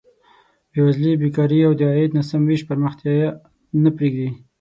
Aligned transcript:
بېوزلي، 0.73 1.11
بېکاري 1.21 1.59
او 1.67 1.73
د 1.79 1.81
عاید 1.91 2.11
ناسم 2.17 2.41
ویش 2.45 2.61
پرمختیا 2.69 3.15
نه 3.83 3.89
پرېږدي. 3.95 4.29